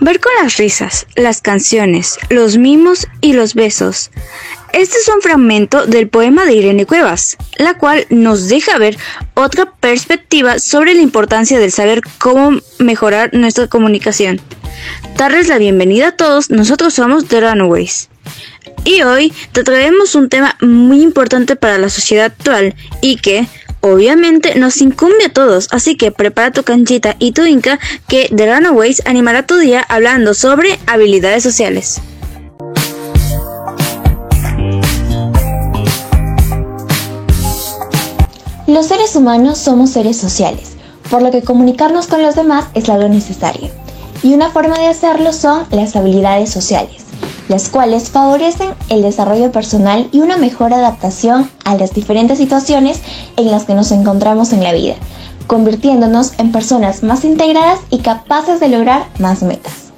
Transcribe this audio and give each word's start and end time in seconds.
Ver 0.00 0.18
con 0.18 0.32
las 0.42 0.56
risas, 0.56 1.06
las 1.14 1.42
canciones, 1.42 2.18
los 2.30 2.56
mimos 2.56 3.06
y 3.20 3.34
los 3.34 3.54
besos. 3.54 4.10
Este 4.72 4.96
es 4.96 5.08
un 5.14 5.20
fragmento 5.20 5.86
del 5.86 6.08
poema 6.08 6.46
de 6.46 6.54
Irene 6.54 6.86
Cuevas, 6.86 7.36
la 7.58 7.74
cual 7.74 8.06
nos 8.08 8.48
deja 8.48 8.78
ver 8.78 8.96
otra 9.34 9.70
perspectiva 9.78 10.58
sobre 10.58 10.94
la 10.94 11.02
importancia 11.02 11.58
del 11.58 11.70
saber 11.70 12.00
cómo 12.16 12.60
mejorar 12.78 13.34
nuestra 13.34 13.66
comunicación. 13.66 14.40
Darles 15.16 15.48
la 15.48 15.58
bienvenida 15.58 16.08
a 16.08 16.16
todos, 16.16 16.48
nosotros 16.48 16.94
somos 16.94 17.26
The 17.26 17.42
Runaways. 17.42 18.08
Y 18.84 19.02
hoy 19.02 19.34
te 19.52 19.64
traemos 19.64 20.14
un 20.14 20.30
tema 20.30 20.56
muy 20.62 21.02
importante 21.02 21.56
para 21.56 21.76
la 21.76 21.90
sociedad 21.90 22.26
actual 22.26 22.74
y 23.02 23.16
que, 23.16 23.46
obviamente 23.80 24.54
nos 24.58 24.80
incumbe 24.80 25.24
a 25.26 25.32
todos, 25.32 25.68
así 25.70 25.96
que 25.96 26.12
prepara 26.12 26.52
tu 26.52 26.62
canchita 26.62 27.16
y 27.18 27.32
tu 27.32 27.44
inca 27.44 27.78
que 28.08 28.30
The 28.34 28.54
Runaways 28.54 29.02
animará 29.06 29.46
tu 29.46 29.56
día 29.56 29.84
hablando 29.88 30.34
sobre 30.34 30.78
habilidades 30.86 31.42
sociales. 31.42 32.00
Los 38.66 38.86
seres 38.86 39.16
humanos 39.16 39.58
somos 39.58 39.90
seres 39.90 40.16
sociales, 40.16 40.72
por 41.10 41.22
lo 41.22 41.32
que 41.32 41.42
comunicarnos 41.42 42.06
con 42.06 42.22
los 42.22 42.36
demás 42.36 42.66
es 42.74 42.88
algo 42.88 43.08
necesario. 43.08 43.68
Y 44.22 44.34
una 44.34 44.50
forma 44.50 44.78
de 44.78 44.86
hacerlo 44.86 45.32
son 45.32 45.64
las 45.70 45.96
habilidades 45.96 46.50
sociales 46.50 46.99
las 47.50 47.68
cuales 47.68 48.10
favorecen 48.10 48.74
el 48.90 49.02
desarrollo 49.02 49.50
personal 49.50 50.08
y 50.12 50.20
una 50.20 50.36
mejor 50.36 50.72
adaptación 50.72 51.50
a 51.64 51.74
las 51.74 51.92
diferentes 51.92 52.38
situaciones 52.38 53.00
en 53.36 53.50
las 53.50 53.64
que 53.64 53.74
nos 53.74 53.90
encontramos 53.90 54.52
en 54.52 54.62
la 54.62 54.72
vida, 54.72 54.94
convirtiéndonos 55.48 56.34
en 56.38 56.52
personas 56.52 57.02
más 57.02 57.24
integradas 57.24 57.80
y 57.90 57.98
capaces 57.98 58.60
de 58.60 58.68
lograr 58.68 59.08
más 59.18 59.42
metas. 59.42 59.90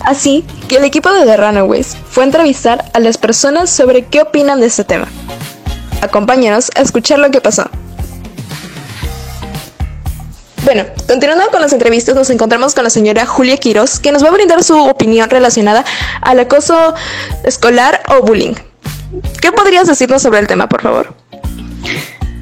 Así 0.00 0.42
que 0.68 0.76
el 0.76 0.84
equipo 0.84 1.12
de 1.12 1.26
The 1.26 1.36
Runaways 1.36 1.94
fue 2.08 2.24
a 2.24 2.26
entrevistar 2.26 2.90
a 2.94 2.98
las 2.98 3.18
personas 3.18 3.68
sobre 3.68 4.06
qué 4.06 4.22
opinan 4.22 4.60
de 4.60 4.66
este 4.66 4.84
tema. 4.84 5.06
Acompáñanos 6.00 6.70
a 6.76 6.80
escuchar 6.80 7.18
lo 7.18 7.30
que 7.30 7.42
pasó. 7.42 7.68
Bueno, 10.74 10.88
continuando 11.06 11.50
con 11.50 11.60
las 11.60 11.74
entrevistas, 11.74 12.14
nos 12.14 12.30
encontramos 12.30 12.74
con 12.74 12.82
la 12.82 12.88
señora 12.88 13.26
Julia 13.26 13.58
Quiroz, 13.58 14.00
que 14.00 14.10
nos 14.10 14.24
va 14.24 14.28
a 14.28 14.30
brindar 14.30 14.64
su 14.64 14.74
opinión 14.74 15.28
relacionada 15.28 15.84
al 16.22 16.40
acoso 16.40 16.94
escolar 17.44 18.00
o 18.08 18.24
bullying. 18.24 18.54
¿Qué 19.42 19.52
podrías 19.52 19.86
decirnos 19.86 20.22
sobre 20.22 20.38
el 20.38 20.46
tema, 20.46 20.70
por 20.70 20.80
favor? 20.80 21.14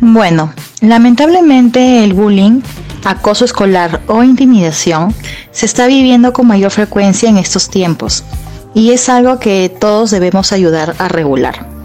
Bueno, 0.00 0.54
lamentablemente 0.80 2.04
el 2.04 2.12
bullying, 2.12 2.60
acoso 3.02 3.44
escolar 3.44 4.00
o 4.06 4.22
intimidación 4.22 5.12
se 5.50 5.66
está 5.66 5.88
viviendo 5.88 6.32
con 6.32 6.46
mayor 6.46 6.70
frecuencia 6.70 7.28
en 7.28 7.36
estos 7.36 7.68
tiempos 7.68 8.22
y 8.74 8.92
es 8.92 9.08
algo 9.08 9.40
que 9.40 9.74
todos 9.80 10.12
debemos 10.12 10.52
ayudar 10.52 10.94
a 10.98 11.08
regular 11.08 11.79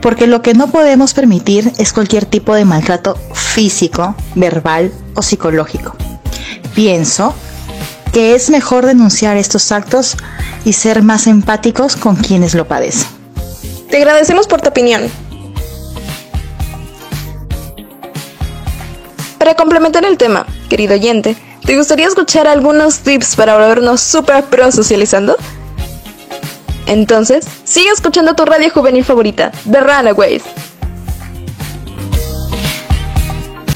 porque 0.00 0.26
lo 0.26 0.42
que 0.42 0.54
no 0.54 0.68
podemos 0.68 1.14
permitir 1.14 1.72
es 1.78 1.92
cualquier 1.92 2.24
tipo 2.24 2.54
de 2.54 2.64
maltrato 2.64 3.16
físico, 3.32 4.14
verbal 4.34 4.92
o 5.14 5.22
psicológico. 5.22 5.94
Pienso 6.74 7.34
que 8.12 8.34
es 8.34 8.50
mejor 8.50 8.86
denunciar 8.86 9.36
estos 9.36 9.72
actos 9.72 10.16
y 10.64 10.72
ser 10.72 11.02
más 11.02 11.26
empáticos 11.26 11.96
con 11.96 12.16
quienes 12.16 12.54
lo 12.54 12.66
padecen. 12.66 13.08
Te 13.90 13.96
agradecemos 13.96 14.46
por 14.46 14.60
tu 14.60 14.68
opinión. 14.68 15.02
Para 19.38 19.54
complementar 19.54 20.04
el 20.04 20.18
tema, 20.18 20.46
querido 20.68 20.94
oyente, 20.94 21.36
¿te 21.64 21.76
gustaría 21.76 22.06
escuchar 22.06 22.46
algunos 22.46 22.98
tips 23.00 23.36
para 23.36 23.54
volvernos 23.54 24.00
super 24.00 24.44
pro 24.44 24.70
socializando? 24.70 25.36
Entonces, 26.88 27.46
sigue 27.64 27.90
escuchando 27.90 28.34
tu 28.34 28.46
radio 28.46 28.70
juvenil 28.70 29.04
favorita, 29.04 29.52
The 29.70 29.80
Runaways. 29.80 30.42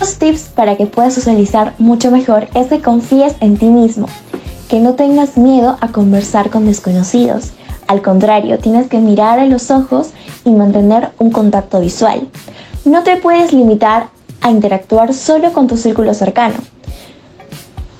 Los 0.00 0.16
tips 0.16 0.48
para 0.54 0.78
que 0.78 0.86
puedas 0.86 1.12
socializar 1.12 1.74
mucho 1.76 2.10
mejor 2.10 2.48
es 2.54 2.68
que 2.68 2.80
confíes 2.80 3.34
en 3.40 3.58
ti 3.58 3.66
mismo, 3.66 4.08
que 4.70 4.80
no 4.80 4.94
tengas 4.94 5.36
miedo 5.36 5.76
a 5.82 5.88
conversar 5.88 6.48
con 6.48 6.64
desconocidos. 6.64 7.50
Al 7.86 8.00
contrario, 8.00 8.58
tienes 8.58 8.88
que 8.88 8.98
mirar 8.98 9.38
a 9.38 9.44
los 9.44 9.70
ojos 9.70 10.12
y 10.46 10.50
mantener 10.50 11.10
un 11.18 11.30
contacto 11.30 11.80
visual. 11.80 12.26
No 12.86 13.02
te 13.02 13.16
puedes 13.16 13.52
limitar 13.52 14.08
a 14.40 14.50
interactuar 14.50 15.12
solo 15.12 15.52
con 15.52 15.66
tu 15.66 15.76
círculo 15.76 16.14
cercano. 16.14 16.54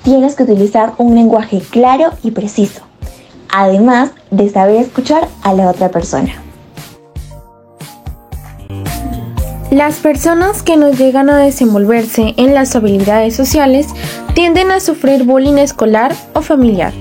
Tienes 0.01 0.33
que 0.33 0.41
utilizar 0.41 0.93
un 0.97 1.13
lenguaje 1.13 1.61
claro 1.69 2.09
y 2.23 2.31
preciso 2.31 2.81
además 3.53 4.11
de 4.31 4.49
saber 4.49 4.81
escuchar 4.81 5.29
a 5.43 5.53
la 5.53 5.69
otra 5.69 5.89
persona. 5.89 6.33
Las 9.71 9.95
personas 9.97 10.61
que 10.61 10.75
no 10.75 10.91
llegan 10.91 11.29
a 11.29 11.37
desenvolverse 11.37 12.33
en 12.37 12.53
las 12.53 12.75
habilidades 12.75 13.35
sociales 13.35 13.87
tienden 14.33 14.71
a 14.71 14.79
sufrir 14.79 15.23
bullying 15.23 15.57
escolar 15.57 16.13
o 16.33 16.41
familiar, 16.41 16.93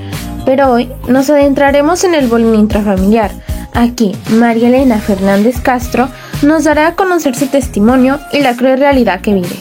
pero 0.46 0.70
hoy 0.70 0.91
nos 1.08 1.28
adentraremos 1.28 2.04
en 2.04 2.14
el 2.14 2.28
bullying 2.28 2.58
intrafamiliar. 2.58 3.30
Aquí, 3.74 4.14
María 4.30 4.68
Elena 4.68 4.98
Fernández 4.98 5.60
Castro 5.60 6.08
nos 6.42 6.64
dará 6.64 6.88
a 6.88 6.94
conocer 6.94 7.34
su 7.34 7.46
testimonio 7.46 8.18
y 8.32 8.41
la 8.41 8.56
cruel 8.56 8.78
realidad 8.78 9.20
que 9.20 9.34
vive. 9.34 9.56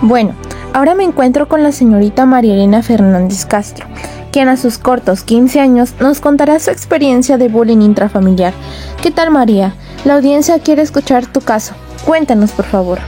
Bueno, 0.00 0.34
ahora 0.72 0.94
me 0.94 1.04
encuentro 1.04 1.48
con 1.48 1.62
la 1.62 1.70
señorita 1.70 2.26
María 2.26 2.54
Elena 2.54 2.82
Fernández 2.82 3.46
Castro, 3.46 3.86
quien 4.32 4.48
a 4.48 4.56
sus 4.56 4.78
cortos 4.78 5.22
15 5.22 5.60
años 5.60 5.94
nos 6.00 6.20
contará 6.20 6.58
su 6.58 6.70
experiencia 6.70 7.36
de 7.38 7.48
bullying 7.48 7.82
intrafamiliar. 7.82 8.54
¿Qué 9.02 9.10
tal 9.10 9.30
María? 9.30 9.74
La 10.04 10.14
audiencia 10.14 10.58
quiere 10.58 10.82
escuchar 10.82 11.26
tu 11.26 11.40
caso. 11.42 11.74
Cuéntanos, 12.04 12.50
por 12.50 12.64
favor. 12.64 12.98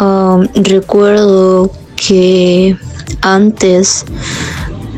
Um, 0.00 0.48
recuerdo 0.54 1.70
que 1.96 2.76
antes 3.20 4.04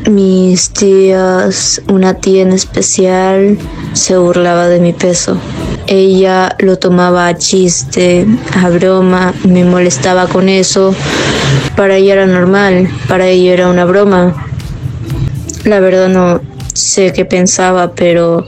mis 0.09 0.71
tías, 0.71 1.81
una 1.89 2.15
tía 2.15 2.41
en 2.41 2.53
especial, 2.53 3.57
se 3.93 4.17
burlaba 4.17 4.67
de 4.67 4.79
mi 4.79 4.93
peso. 4.93 5.37
Ella 5.87 6.55
lo 6.59 6.77
tomaba 6.77 7.27
a 7.27 7.37
chiste, 7.37 8.25
a 8.55 8.69
broma, 8.69 9.33
me 9.43 9.65
molestaba 9.65 10.27
con 10.27 10.49
eso. 10.49 10.95
Para 11.75 11.95
ella 11.97 12.13
era 12.13 12.25
normal, 12.25 12.89
para 13.07 13.27
ella 13.27 13.53
era 13.53 13.69
una 13.69 13.85
broma. 13.85 14.45
La 15.65 15.79
verdad 15.79 16.07
no 16.07 16.41
sé 16.73 17.11
qué 17.13 17.25
pensaba, 17.25 17.93
pero 17.93 18.47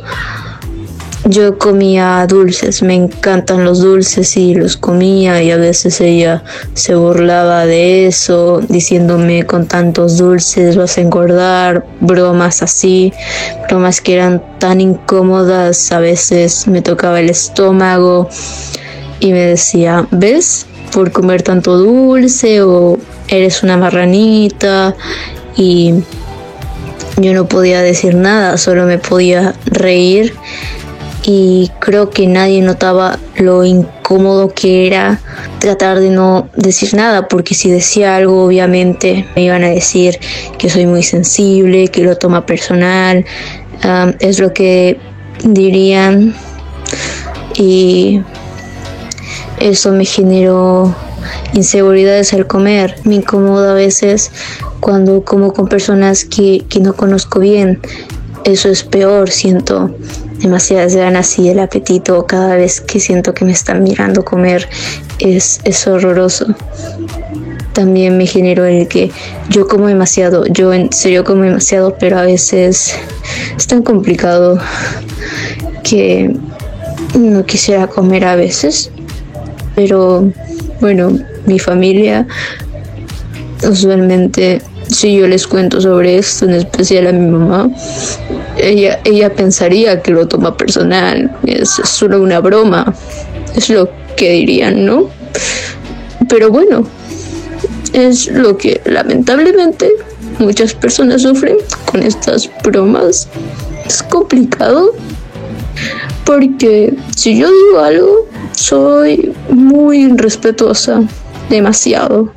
yo 1.25 1.57
comía 1.59 2.25
dulces, 2.27 2.81
me 2.81 2.95
encantan 2.95 3.63
los 3.63 3.81
dulces 3.81 4.35
y 4.37 4.55
los 4.55 4.75
comía 4.75 5.41
y 5.43 5.51
a 5.51 5.57
veces 5.57 6.01
ella 6.01 6.43
se 6.73 6.95
burlaba 6.95 7.65
de 7.67 8.07
eso, 8.07 8.59
diciéndome 8.67 9.45
con 9.45 9.67
tantos 9.67 10.17
dulces 10.17 10.75
vas 10.75 10.97
a 10.97 11.01
engordar, 11.01 11.85
bromas 11.99 12.63
así, 12.63 13.13
bromas 13.69 14.01
que 14.01 14.15
eran 14.15 14.41
tan 14.57 14.81
incómodas, 14.81 15.91
a 15.91 15.99
veces 15.99 16.67
me 16.67 16.81
tocaba 16.81 17.19
el 17.19 17.29
estómago 17.29 18.27
y 19.19 19.31
me 19.31 19.41
decía, 19.41 20.07
¿ves? 20.09 20.65
Por 20.91 21.11
comer 21.11 21.43
tanto 21.43 21.77
dulce 21.77 22.63
o 22.63 22.97
eres 23.27 23.61
una 23.61 23.77
marranita 23.77 24.95
y 25.55 25.93
yo 27.17 27.33
no 27.33 27.47
podía 27.47 27.81
decir 27.81 28.15
nada, 28.15 28.57
solo 28.57 28.85
me 28.85 28.97
podía 28.97 29.53
reír 29.65 30.33
y 31.23 31.69
creo 31.79 32.09
que 32.09 32.25
nadie 32.25 32.61
notaba 32.61 33.19
lo 33.35 33.63
incómodo 33.63 34.53
que 34.53 34.87
era 34.87 35.19
tratar 35.59 35.99
de 35.99 36.09
no 36.09 36.49
decir 36.55 36.95
nada, 36.95 37.27
porque 37.27 37.53
si 37.53 37.69
decía 37.69 38.15
algo 38.15 38.45
obviamente 38.45 39.27
me 39.35 39.43
iban 39.43 39.63
a 39.63 39.69
decir 39.69 40.19
que 40.57 40.69
soy 40.69 40.87
muy 40.87 41.03
sensible, 41.03 41.89
que 41.89 42.01
lo 42.01 42.17
toma 42.17 42.45
personal, 42.45 43.25
es 44.19 44.39
lo 44.39 44.53
que 44.53 44.99
dirían 45.43 46.35
y 47.55 48.21
eso 49.59 49.91
me 49.91 50.05
generó 50.05 50.95
inseguridades 51.53 52.33
al 52.33 52.47
comer, 52.47 52.95
me 53.03 53.15
incomoda 53.15 53.71
a 53.71 53.75
veces 53.75 54.31
cuando 54.81 55.23
como 55.23 55.53
con 55.53 55.69
personas 55.69 56.25
que, 56.25 56.65
no 56.81 56.93
conozco 56.93 57.39
bien. 57.39 57.79
Eso 58.43 58.67
es 58.69 58.83
peor, 58.83 59.29
siento 59.29 59.95
demasiadas 60.39 60.95
ganas 60.95 61.37
y 61.37 61.49
el 61.49 61.59
apetito 61.59 62.25
cada 62.25 62.55
vez 62.55 62.81
que 62.81 62.99
siento 62.99 63.35
que 63.35 63.45
me 63.45 63.51
están 63.51 63.83
mirando 63.83 64.25
comer 64.25 64.67
es, 65.19 65.61
es 65.63 65.87
horroroso. 65.87 66.47
También 67.73 68.17
me 68.17 68.25
generó 68.25 68.65
el 68.65 68.87
que 68.87 69.11
yo 69.49 69.67
como 69.67 69.85
demasiado, 69.87 70.45
yo 70.47 70.73
en 70.73 70.91
serio 70.91 71.23
como 71.23 71.43
demasiado, 71.43 71.95
pero 71.99 72.17
a 72.17 72.23
veces 72.23 72.95
es 73.55 73.67
tan 73.67 73.83
complicado 73.83 74.57
que 75.83 76.35
no 77.17 77.45
quisiera 77.45 77.85
comer 77.85 78.25
a 78.25 78.35
veces. 78.35 78.89
Pero 79.75 80.31
bueno, 80.81 81.19
mi 81.45 81.59
familia 81.59 82.25
usualmente 83.69 84.61
si 85.01 85.15
yo 85.15 85.27
les 85.27 85.47
cuento 85.47 85.81
sobre 85.81 86.19
esto, 86.19 86.45
en 86.45 86.51
especial 86.51 87.07
a 87.07 87.11
mi 87.11 87.27
mamá, 87.27 87.71
ella, 88.55 88.99
ella 89.03 89.33
pensaría 89.33 89.99
que 89.99 90.11
lo 90.11 90.27
toma 90.27 90.55
personal, 90.55 91.35
es 91.47 91.69
solo 91.69 92.21
una 92.21 92.39
broma, 92.39 92.93
es 93.55 93.71
lo 93.71 93.89
que 94.15 94.33
dirían, 94.33 94.85
¿no? 94.85 95.09
Pero 96.29 96.51
bueno, 96.51 96.85
es 97.93 98.27
lo 98.27 98.55
que 98.57 98.79
lamentablemente 98.85 99.91
muchas 100.37 100.75
personas 100.75 101.23
sufren 101.23 101.57
con 101.85 102.03
estas 102.03 102.47
bromas. 102.63 103.27
Es 103.83 104.03
complicado 104.03 104.93
porque 106.25 106.93
si 107.15 107.39
yo 107.39 107.49
digo 107.51 107.79
algo, 107.79 108.27
soy 108.51 109.33
muy 109.49 110.09
respetuosa, 110.09 111.01
demasiado. 111.49 112.31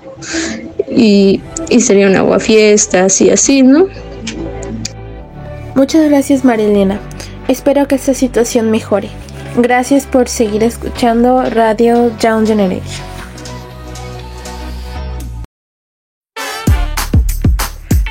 Y, 0.96 1.40
y 1.68 1.80
sería 1.80 2.06
un 2.06 2.16
aguafiestas 2.16 3.20
y 3.20 3.30
así, 3.30 3.62
¿no? 3.62 3.86
Muchas 5.74 6.08
gracias 6.08 6.44
Marilena. 6.44 7.00
Espero 7.48 7.88
que 7.88 7.96
esta 7.96 8.14
situación 8.14 8.70
mejore. 8.70 9.08
Gracias 9.56 10.06
por 10.06 10.28
seguir 10.28 10.62
escuchando 10.62 11.42
Radio 11.50 12.16
Young 12.18 12.46
Generation. 12.46 13.14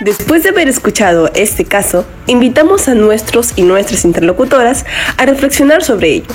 Después 0.04 0.44
de 0.44 0.50
haber 0.50 0.68
escuchado 0.68 1.32
este 1.34 1.64
caso, 1.64 2.06
invitamos 2.28 2.90
a 2.90 2.94
nuestros 2.94 3.54
y 3.58 3.62
nuestras 3.62 4.04
interlocutoras 4.04 4.86
a 5.18 5.26
reflexionar 5.26 5.82
sobre 5.82 6.16
ello. 6.16 6.28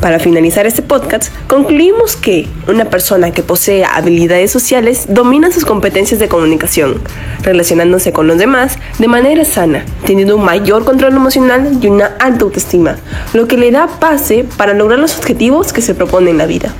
Para 0.00 0.20
finalizar 0.20 0.64
este 0.64 0.82
podcast, 0.82 1.32
concluimos 1.48 2.14
que 2.14 2.46
una 2.68 2.84
persona 2.84 3.32
que 3.32 3.42
posee 3.42 3.84
habilidades 3.84 4.52
sociales 4.52 5.06
domina 5.08 5.50
sus 5.50 5.64
competencias 5.64 6.20
de 6.20 6.28
comunicación, 6.28 7.00
relacionándose 7.42 8.12
con 8.12 8.28
los 8.28 8.38
demás 8.38 8.78
de 9.00 9.08
manera 9.08 9.44
sana, 9.44 9.84
teniendo 10.06 10.36
un 10.36 10.44
mayor 10.44 10.84
control 10.84 11.16
emocional 11.16 11.78
y 11.82 11.88
una 11.88 12.14
alta 12.20 12.44
autoestima, 12.44 12.96
lo 13.32 13.48
que 13.48 13.56
le 13.56 13.72
da 13.72 13.88
pase 13.98 14.46
para 14.56 14.72
lograr 14.72 15.00
los 15.00 15.18
objetivos 15.18 15.72
que 15.72 15.82
se 15.82 15.96
propone 15.96 16.30
en 16.30 16.38
la 16.38 16.46
vida. 16.46 16.72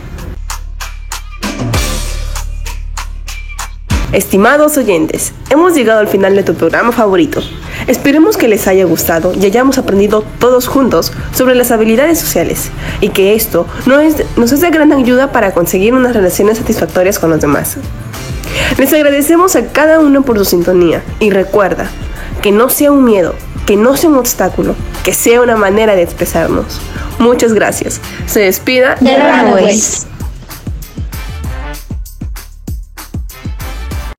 Estimados 4.13 4.77
oyentes, 4.79 5.33
hemos 5.51 5.75
llegado 5.75 5.99
al 5.99 6.09
final 6.09 6.37
de 6.37 6.45
tu 6.45 6.55
programa 6.55 6.93
favorito. 6.93 7.43
Esperemos 7.89 8.37
que 8.37 8.49
les 8.49 8.69
haya 8.69 8.85
gustado 8.85 9.33
y 9.35 9.47
hayamos 9.47 9.79
aprendido 9.79 10.23
todos 10.39 10.69
juntos 10.69 11.13
sobre 11.35 11.55
las 11.55 11.71
habilidades 11.71 12.19
sociales 12.19 12.71
y 13.01 13.09
que 13.09 13.35
esto 13.35 13.67
nos 13.87 14.53
es 14.53 14.61
de 14.61 14.71
gran 14.71 14.93
ayuda 14.93 15.33
para 15.33 15.53
conseguir 15.53 15.95
unas 15.95 16.15
relaciones 16.15 16.59
satisfactorias 16.59 17.19
con 17.19 17.31
los 17.31 17.41
demás. 17.41 17.79
Les 18.77 18.93
agradecemos 18.93 19.57
a 19.57 19.67
cada 19.69 20.01
uno 20.01 20.23
por 20.23 20.39
su 20.39 20.45
sintonía 20.45 21.03
y 21.19 21.31
recuerda 21.31 21.89
que 22.43 22.53
no 22.53 22.69
sea 22.69 22.93
un 22.93 23.05
miedo, 23.05 23.35
que 23.67 23.77
no 23.77 23.97
sea 23.97 24.11
un 24.11 24.17
obstáculo, 24.17 24.75
que 25.03 25.15
sea 25.15 25.41
una 25.41 25.57
manera 25.57 25.97
de 25.97 26.03
expresarnos. 26.03 26.81
Muchas 27.19 27.55
gracias. 27.55 28.01
Se 28.27 28.41
despida 28.41 28.97
de. 29.01 30.08